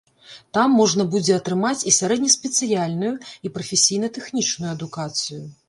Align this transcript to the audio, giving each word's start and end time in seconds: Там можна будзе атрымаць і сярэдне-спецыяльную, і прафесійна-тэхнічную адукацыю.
Там 0.57 0.71
можна 0.77 1.05
будзе 1.15 1.35
атрымаць 1.39 1.83
і 1.91 1.93
сярэдне-спецыяльную, 1.99 3.13
і 3.49 3.55
прафесійна-тэхнічную 3.61 4.69
адукацыю. 4.77 5.41